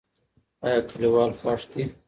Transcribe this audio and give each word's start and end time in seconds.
ایا 0.65 0.79
کلیوال 0.89 1.31
خوښ 1.39 1.61
دي؟ 1.71 1.83